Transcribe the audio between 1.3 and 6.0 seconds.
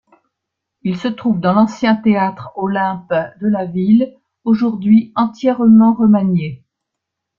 dans l'ancien théâtre Olympe de la ville, aujourd'hui entièrement